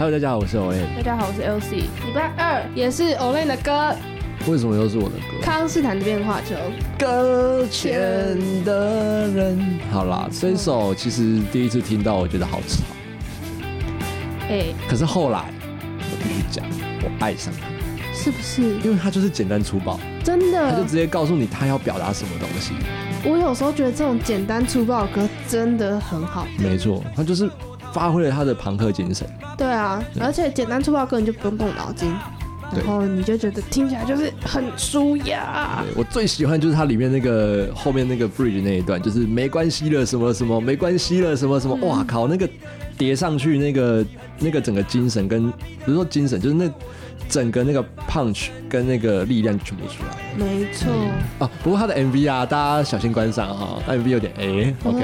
[0.00, 0.96] Hello，大家好，我是 Olen。
[0.96, 1.72] 大家好，我是 LC。
[1.72, 3.94] 礼拜二也是 Olen 的歌，
[4.46, 5.42] 为什么又是我的歌？
[5.42, 6.54] 康斯坦的变化球。
[6.98, 7.94] 搁浅
[8.64, 9.78] 的人。
[9.92, 12.82] 好啦，这一首其实第一次听到，我觉得好吵。
[14.48, 16.64] 哎，可是后来我必须讲，
[17.04, 17.68] 我爱上它，
[18.14, 18.62] 是不是？
[18.82, 22.72] 因为他就是简单粗暴，真的，他就直接告诉你他要表达什么东西。
[23.22, 26.46] 我有时候觉得这种简单粗暴的歌真的很好。
[26.56, 27.50] 没错，他就是
[27.92, 29.26] 发挥了他的朋克精神。
[29.56, 32.10] 对啊，而且简单粗暴根本就不用动脑筋，
[32.74, 35.84] 然后你就觉得听起来就是很舒雅。
[35.94, 42.48] 我最喜欢就是它里面那个后面那个 bridge 那一段，就是没关系了什么什么，没关系了什么什么，哇靠，那个
[43.00, 44.04] 叠上去那个
[44.38, 46.70] 那个整个精神跟不是说精神，就是那。
[47.28, 50.90] 整个那个 punch 跟那个力量全部出来，没错
[51.38, 51.48] 哦。
[51.62, 55.00] 不过他的 MV 啊，大家小心观赏哈，MV 有点 A OK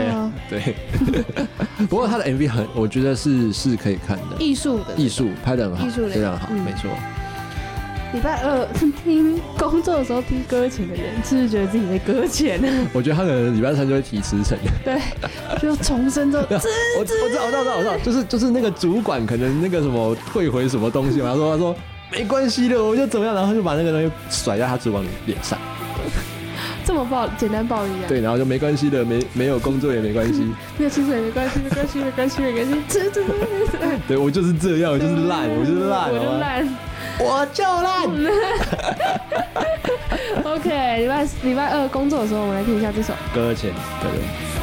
[0.50, 0.75] 对。
[1.86, 6.91] 不过他的 MV 很，我觉得是是可以看的，艺术的艺术拍的很好，艺术非常好，没错。
[8.17, 8.67] 礼拜二
[9.05, 12.69] 听工作的时候听歌前的人，是不是觉得自己在搁浅呢？
[12.95, 14.98] 我觉得他可能礼拜三就会提辞呈，对，
[15.61, 21.77] 就重生之后， 我我知道我知道我知道我知道， 就是就是那个主管可能那个什么退回什么东西嘛，他说他说。
[22.09, 25.59] 没关系的，我就怎么样，然后就把那个东西甩在他主管脸上，
[26.84, 28.06] 这么暴，简单暴力啊！
[28.06, 30.47] 对，然后就没关系的，没没有工作也没关系，
[30.78, 33.22] 没有薪水也没关系，没关系，没关系，没关系，吃吃吃
[34.06, 36.69] 对我就是这样，我就是烂，我就是烂，我就烂，
[37.19, 38.09] 我就烂。
[40.45, 43.70] OK，礼拜礼拜二工作的时候，我们来听一下这首搁浅
[44.03, 44.56] 的人。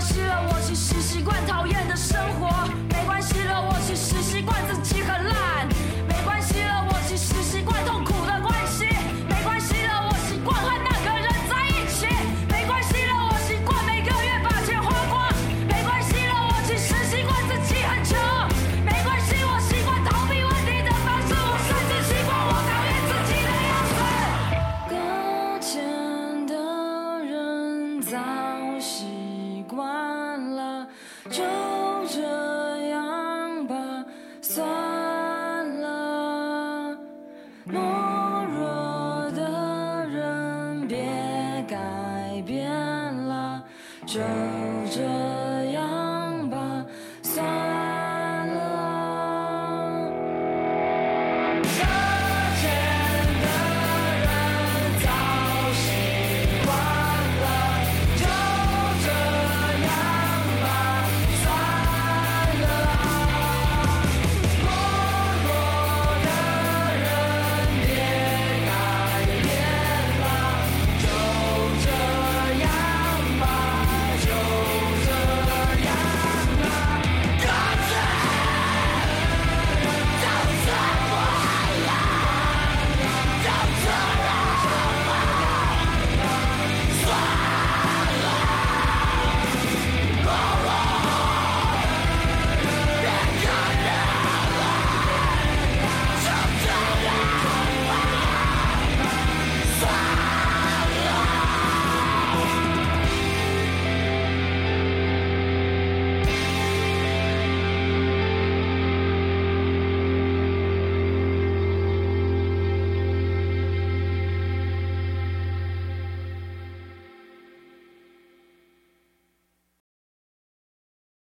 [0.00, 2.48] 系了，我其实习惯讨厌的生活。
[2.88, 5.68] 没关系了，我其实习惯自己很烂。
[37.72, 40.98] 懦弱的人别
[41.68, 43.62] 改变了
[44.06, 44.20] 就
[44.90, 45.49] 这